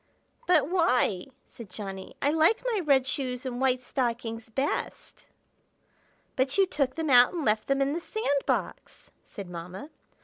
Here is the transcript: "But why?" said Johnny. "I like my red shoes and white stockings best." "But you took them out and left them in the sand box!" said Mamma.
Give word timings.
"But 0.47 0.67
why?" 0.67 1.27
said 1.47 1.69
Johnny. 1.69 2.15
"I 2.23 2.31
like 2.31 2.63
my 2.73 2.79
red 2.79 3.05
shoes 3.05 3.45
and 3.45 3.61
white 3.61 3.83
stockings 3.83 4.49
best." 4.49 5.27
"But 6.35 6.57
you 6.57 6.65
took 6.65 6.95
them 6.95 7.11
out 7.11 7.33
and 7.33 7.45
left 7.45 7.67
them 7.67 7.83
in 7.83 7.93
the 7.93 7.99
sand 8.01 8.47
box!" 8.47 9.11
said 9.29 9.47
Mamma. 9.47 9.91